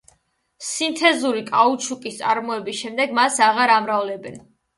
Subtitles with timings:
[0.67, 4.43] სინთეზური კაუჩუკის წარმოების შემდეგ მას აღარ ამრავლებენ.